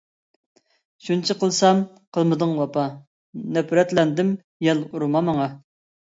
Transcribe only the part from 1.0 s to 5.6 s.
شۇنچە قىلسام قىلمىدىڭ ۋاپا، نەپرەتلەندىم يال ئۇرما ماڭا.